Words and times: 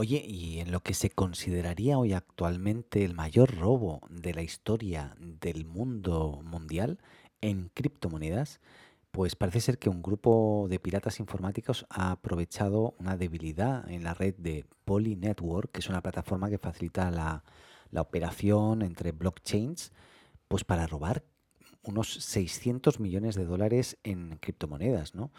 Oye, 0.00 0.24
y 0.24 0.60
en 0.60 0.70
lo 0.70 0.78
que 0.78 0.94
se 0.94 1.10
consideraría 1.10 1.98
hoy 1.98 2.12
actualmente 2.12 3.04
el 3.04 3.14
mayor 3.14 3.56
robo 3.56 4.00
de 4.08 4.32
la 4.32 4.42
historia 4.42 5.16
del 5.18 5.64
mundo 5.64 6.40
mundial 6.44 7.00
en 7.40 7.68
criptomonedas, 7.74 8.60
pues 9.10 9.34
parece 9.34 9.60
ser 9.60 9.78
que 9.78 9.88
un 9.88 10.00
grupo 10.00 10.68
de 10.70 10.78
piratas 10.78 11.18
informáticos 11.18 11.84
ha 11.90 12.12
aprovechado 12.12 12.94
una 13.00 13.16
debilidad 13.16 13.90
en 13.90 14.04
la 14.04 14.14
red 14.14 14.36
de 14.36 14.66
Poly 14.84 15.16
Network, 15.16 15.72
que 15.72 15.80
es 15.80 15.88
una 15.88 16.00
plataforma 16.00 16.48
que 16.48 16.58
facilita 16.58 17.10
la, 17.10 17.42
la 17.90 18.00
operación 18.00 18.82
entre 18.82 19.10
blockchains, 19.10 19.90
pues 20.46 20.62
para 20.62 20.86
robar 20.86 21.24
unos 21.82 22.12
600 22.12 23.00
millones 23.00 23.34
de 23.34 23.46
dólares 23.46 23.98
en 24.04 24.36
criptomonedas, 24.36 25.16
¿no? 25.16 25.32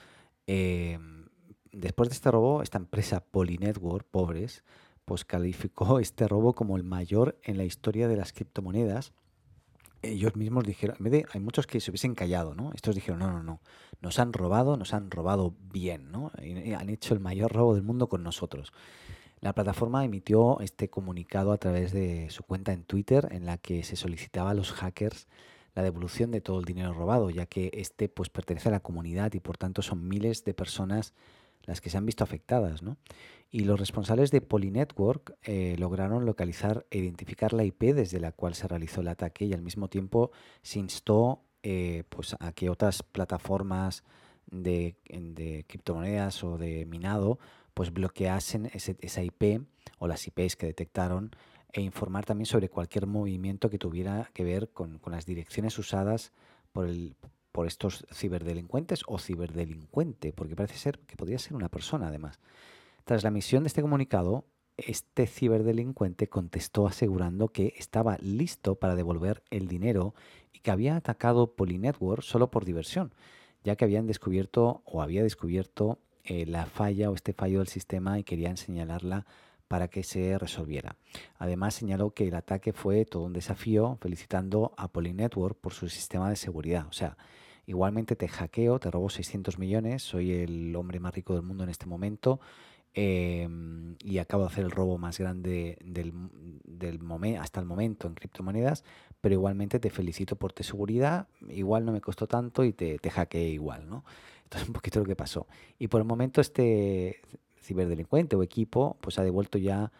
Em, 0.48 1.29
después 1.72 2.10
de 2.10 2.16
este 2.16 2.32
robo, 2.32 2.62
esta 2.62 2.78
empresa 2.78 3.24
Polynetwork, 3.24 4.08
pobres, 4.08 4.64
pues 5.06 5.26
calificó 5.26 6.00
este 6.00 6.28
robo 6.28 6.54
como 6.54 6.78
el 6.78 6.84
mayor 6.84 7.38
en 7.44 7.58
la 7.58 7.66
historia 7.66 8.08
de 8.08 8.18
las 8.18 8.34
criptomonedas. 8.34 9.14
Ellos 10.02 10.36
mismos 10.38 10.64
dijeron, 10.64 10.96
en 10.98 11.04
vez 11.04 11.12
de, 11.12 11.26
hay 11.34 11.42
muchos 11.42 11.68
que 11.68 11.82
se 11.82 11.92
hubiesen 11.92 12.16
callado, 12.16 12.56
¿no? 12.56 12.72
Estos 12.74 12.96
dijeron, 12.96 13.20
no, 13.20 13.32
no, 13.32 13.44
no, 13.44 13.60
nos 14.00 14.18
han 14.20 14.32
robado, 14.32 14.78
nos 14.78 14.94
han 14.94 15.12
robado 15.12 15.56
bien, 15.74 16.10
¿no? 16.10 16.32
Y 16.42 16.72
han 16.72 16.90
hecho 16.90 17.14
el 17.14 17.20
mayor 17.20 17.52
robo 17.52 17.76
del 17.76 17.84
mundo 17.84 18.08
con 18.08 18.24
nosotros. 18.24 18.72
La 19.42 19.54
plataforma 19.54 20.06
emitió 20.06 20.60
este 20.62 20.90
comunicado 20.90 21.52
a 21.52 21.58
través 21.58 21.92
de 21.92 22.30
su 22.30 22.44
cuenta 22.44 22.72
en 22.72 22.84
Twitter 22.84 23.28
en 23.32 23.46
la 23.46 23.58
que 23.58 23.84
se 23.84 23.96
solicitaba 23.96 24.52
a 24.52 24.54
los 24.54 24.72
hackers 24.72 25.28
la 25.76 25.84
devolución 25.84 26.32
de 26.32 26.42
todo 26.42 26.60
el 26.60 26.66
dinero 26.66 26.94
robado, 26.94 27.30
ya 27.30 27.46
que 27.46 27.72
este 27.74 28.10
pues 28.10 28.30
pertenece 28.30 28.70
a 28.70 28.74
la 28.74 28.82
comunidad 28.82 29.34
y 29.34 29.40
por 29.40 29.58
tanto 29.58 29.82
son 29.82 30.08
miles 30.08 30.44
de 30.44 30.54
personas 30.54 31.14
las 31.70 31.82
que 31.82 31.92
se 31.92 31.98
han 31.98 32.06
visto 32.06 32.24
afectadas. 32.24 32.82
¿no? 32.82 32.98
Y 33.52 33.60
los 33.60 33.80
responsables 33.80 34.32
de 34.32 34.42
Polynetwork 34.42 35.38
eh, 35.44 35.76
lograron 35.78 36.26
localizar 36.26 36.88
e 36.90 36.98
identificar 36.98 37.54
la 37.54 37.64
IP 37.64 37.94
desde 37.94 38.20
la 38.20 38.32
cual 38.32 38.56
se 38.56 38.68
realizó 38.68 39.02
el 39.02 39.08
ataque 39.08 39.46
y 39.46 39.54
al 39.54 39.62
mismo 39.62 39.88
tiempo 39.88 40.32
se 40.64 40.80
instó 40.80 41.44
eh, 41.62 42.04
pues 42.10 42.36
a 42.40 42.52
que 42.54 42.70
otras 42.70 43.04
plataformas 43.04 44.04
de, 44.50 44.96
de, 45.10 45.64
criptomonedas 45.68 46.44
o 46.44 46.58
de 46.58 46.88
minado 46.88 47.38
pues 47.76 47.94
bloqueasen 47.94 48.72
ese, 48.74 48.98
esa 49.02 49.22
IP 49.22 49.62
o 50.00 50.08
las 50.08 50.26
IPs 50.26 50.56
que 50.56 50.66
detectaron 50.66 51.30
e 51.72 51.82
informar 51.82 52.26
también 52.26 52.48
sobre 52.48 52.70
cualquier 52.70 53.06
movimiento 53.06 53.70
que 53.70 53.78
tuviera 53.78 54.32
que 54.34 54.44
ver 54.44 54.72
con, 54.72 54.98
con 54.98 55.14
las 55.14 55.28
direcciones 55.28 55.78
usadas 55.78 56.34
por, 56.72 56.88
el, 56.88 57.16
por 57.52 57.68
estos 57.68 58.06
ciberdelincuentes 58.14 59.04
o 59.08 59.20
ciberdelincuente, 59.20 60.34
porque 60.34 60.56
parece 60.56 60.78
ser 60.78 61.00
que 61.00 61.16
podría 61.16 61.40
ser 61.40 61.56
una 61.56 61.70
persona 61.70 62.08
además. 62.08 62.40
Tras 63.06 63.24
la 63.24 63.30
emisión 63.30 63.64
de 63.64 63.68
este 63.68 63.82
comunicado, 63.82 64.46
este 64.78 65.28
ciberdelincuente 65.28 66.28
contestó 66.28 66.88
asegurando 66.88 67.50
que 67.50 67.74
estaba 67.78 68.18
listo 68.20 68.76
para 68.76 68.96
devolver 68.96 69.44
el 69.50 69.68
dinero 69.68 70.14
y 70.54 70.60
que 70.60 70.72
había 70.72 70.96
atacado 70.96 71.56
Polynetwork 71.56 72.22
solo 72.22 72.52
por 72.52 72.66
diversión, 72.66 73.14
ya 73.64 73.76
que 73.76 73.86
habían 73.86 74.08
descubierto 74.08 74.82
o 74.86 75.02
había 75.02 75.24
descubierto 75.24 76.00
eh, 76.24 76.46
la 76.46 76.66
falla 76.66 77.10
o 77.10 77.16
este 77.16 77.34
fallo 77.34 77.60
del 77.60 77.68
sistema 77.68 78.20
y 78.20 78.24
querían 78.24 78.58
señalarla 78.58 79.26
para 79.70 79.88
que 79.88 80.04
se 80.04 80.38
resolviera. 80.40 80.98
Además, 81.38 81.76
señaló 81.76 82.10
que 82.10 82.28
el 82.28 82.36
ataque 82.36 82.74
fue 82.74 83.06
todo 83.06 83.24
un 83.24 83.34
desafío, 83.34 83.98
felicitando 84.02 84.74
a 84.76 84.88
Polynetwork 84.88 85.58
por 85.60 85.74
su 85.74 85.88
sistema 85.88 86.28
de 86.28 86.36
seguridad. 86.36 86.88
O 86.88 86.92
sea, 86.92 87.18
igualmente 87.68 88.16
te 88.16 88.28
hackeo, 88.28 88.80
te 88.80 88.90
robo 88.90 89.12
600 89.12 89.60
millones, 89.60 90.02
soy 90.02 90.34
el 90.34 90.76
hombre 90.76 91.00
más 91.00 91.14
rico 91.14 91.36
del 91.36 91.44
mundo 91.44 91.64
en 91.64 91.70
este 91.70 91.86
momento 91.86 92.40
em, 92.96 93.96
y 94.04 94.18
acabo 94.18 94.44
de 94.44 94.50
hacer 94.50 94.66
el 94.66 94.72
robo 94.72 94.98
más 94.98 95.20
grande 95.20 95.78
del, 95.86 96.14
del 96.64 97.00
hasta 97.40 97.60
el 97.60 97.68
momento 97.68 98.08
en 98.08 98.16
criptomonedas, 98.16 98.84
pero 99.22 99.36
igualmente 99.36 99.80
te 99.80 99.92
felicito 99.92 100.36
por 100.36 100.52
tu 100.52 100.64
seguridad, 100.64 101.28
igual 101.48 101.86
no 101.86 101.92
me 101.92 102.02
costó 102.02 102.26
tanto 102.26 102.64
y 102.64 102.74
te, 102.74 102.98
te 102.98 103.12
hackeé 103.12 103.50
igual, 103.50 103.88
¿no? 103.88 104.04
Entonces 104.46 104.68
un 104.68 104.74
poquito 104.74 105.00
lo 105.00 105.06
que 105.06 105.16
pasó. 105.16 105.46
Y 105.78 105.90
por 105.90 106.02
el 106.02 106.08
momento 106.08 106.42
este 106.42 107.22
ciberdelincuente 107.70 108.36
o 108.36 108.44
equipo, 108.44 108.98
pues 109.02 109.20
ha 109.20 109.24
devuelto 109.24 109.58
ya 109.58 109.92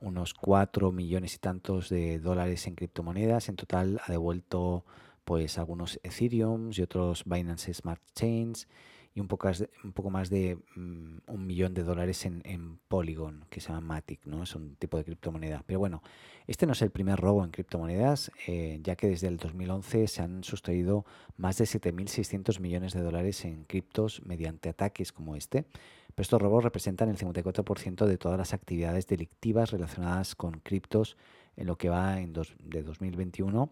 unos 0.00 0.34
4 0.34 0.92
millones 0.92 1.34
y 1.34 1.38
tantos 1.38 1.88
de 1.88 2.18
dólares 2.18 2.66
en 2.66 2.74
criptomonedas. 2.74 3.48
En 3.48 3.56
total 3.56 4.00
ha 4.04 4.12
devuelto 4.12 4.84
pues 5.24 5.58
algunos 5.58 5.98
Ethereum 6.02 6.70
y 6.72 6.82
otros 6.82 7.24
Binance 7.24 7.72
Smart 7.74 8.02
Chains 8.14 8.68
y 9.16 9.20
un 9.20 9.28
poco, 9.28 9.50
un 9.82 10.12
más 10.12 10.28
de 10.28 10.58
mm, 10.74 11.16
un 11.26 11.46
millón 11.46 11.72
de 11.72 11.82
dólares 11.84 12.26
en, 12.26 12.78
Polygon, 12.86 13.46
que 13.48 13.60
se 13.62 13.68
llama 13.68 13.94
Matic, 13.94 14.26
¿no? 14.26 14.42
Es 14.42 14.54
un 14.54 14.76
tipo 14.76 14.98
de 14.98 15.04
criptomoneda. 15.04 15.64
Pero 15.66 15.78
bueno, 15.78 16.02
este 16.46 16.66
no 16.66 16.72
es 16.72 16.82
el 16.82 16.90
primer 16.90 17.18
robo 17.18 17.42
en 17.42 17.50
criptomonedas, 17.50 18.30
eh, 18.46 18.78
ya 18.82 18.94
que 18.94 19.08
desde 19.08 19.28
el 19.28 19.38
2011 19.38 20.06
se 20.06 20.20
han 20.20 20.44
sustraído 20.44 21.06
más 21.38 21.56
de 21.56 21.64
7.600 21.64 22.60
millones 22.60 22.92
de 22.92 23.00
dólares 23.00 23.42
en 23.46 23.64
criptos 23.64 24.20
mediante 24.26 24.68
ataques 24.68 25.12
como 25.12 25.34
este. 25.34 25.62
Pero 25.62 26.22
estos 26.22 26.42
robos 26.42 26.62
representan 26.62 27.08
el 27.08 27.16
54% 27.16 28.04
de 28.04 28.18
todas 28.18 28.36
las 28.36 28.52
actividades 28.52 29.06
delictivas 29.06 29.70
relacionadas 29.70 30.34
con 30.34 30.60
criptos 30.60 31.16
en 31.56 31.68
lo 31.68 31.78
que 31.78 31.88
va 31.88 32.20
en 32.20 32.34
de 32.34 32.82
2021 32.82 33.70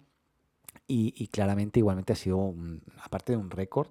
y, 0.86 1.28
claramente 1.28 1.80
igualmente 1.80 2.14
ha 2.14 2.16
sido, 2.16 2.54
aparte 3.02 3.32
de 3.32 3.38
un 3.38 3.50
récord, 3.50 3.88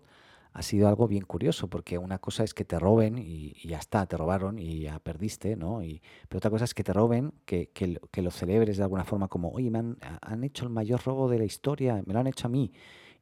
ha 0.53 0.62
sido 0.62 0.88
algo 0.88 1.08
bien 1.08 1.24
curioso, 1.24 1.68
porque 1.68 1.97
una 1.97 2.19
cosa 2.19 2.44
es 2.44 2.53
que 2.53 2.64
te 2.64 2.78
roben 2.78 3.18
y, 3.18 3.53
ya 3.68 3.80
está, 3.80 4.06
te 4.06 4.18
robaron 4.18 4.59
y 4.59 4.81
ya 4.81 5.00
perdiste, 5.00 5.56
¿no? 5.56 5.84
Y, 5.84 6.02
pero 6.30 6.38
otra 6.38 6.52
cosa 6.52 6.66
es 6.66 6.74
que 6.75 6.84
te 6.84 6.94
roben, 6.94 7.34
que, 7.46 7.69
que, 7.69 8.00
que 8.12 8.22
lo 8.22 8.30
celebres 8.30 8.78
de 8.78 8.84
alguna 8.84 9.03
forma 9.03 9.28
como, 9.28 9.50
oye, 9.50 9.72
me 9.72 9.80
han, 9.80 10.44
hecho 10.44 10.66
el 10.66 10.69
mayor 10.69 11.03
robo 11.03 11.28
de 11.28 11.40
la 11.40 11.46
historia, 11.46 12.02
me 12.06 12.13
lo 12.13 12.19
han 12.19 12.28
hecho 12.28 12.47
a 12.47 12.52
mí. 12.52 12.72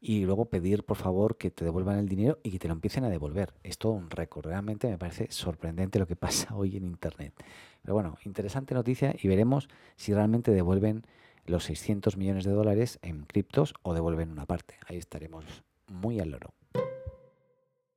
Y 0.03 0.25
luego 0.25 0.46
pedir, 0.46 0.84
por 0.84 0.97
favor, 0.97 1.38
que 1.38 1.52
te 1.52 1.64
devuelvan 1.64 2.00
el 2.00 2.09
dinero 2.09 2.40
y 2.44 2.52
que 2.52 2.59
te 2.59 2.68
lo 2.68 2.74
empiecen 2.74 3.03
a 3.03 3.09
devolver. 3.09 3.53
Es 3.64 3.78
todo 3.78 3.91
un 3.91 4.09
récord. 4.09 4.47
Realmente 4.47 4.90
me 4.90 4.97
parece 4.97 5.28
sorprendente 5.30 6.00
lo 6.00 6.08
que 6.08 6.16
pasa 6.16 6.47
hoy 6.56 6.75
en 6.75 6.86
Internet. 6.86 7.34
Pero 7.81 7.94
bueno, 7.94 8.18
interesante 8.25 8.74
noticia 8.74 9.16
y 9.22 9.28
veremos 9.28 9.70
si 9.96 10.14
realmente 10.14 10.52
devuelven 10.52 11.03
los 11.46 11.66
600 11.66 12.18
millones 12.18 12.44
de 12.46 12.52
dólares 12.52 13.00
en 13.03 13.24
criptos 13.25 13.74
o 13.84 13.94
devuelven 13.94 14.31
una 14.31 14.46
parte. 14.46 14.75
Ahí 14.88 14.97
estaremos 14.97 15.64
muy 15.88 16.20
al 16.20 16.31
loro. 16.31 16.53